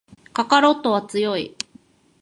[0.33, 1.55] カカロットは強い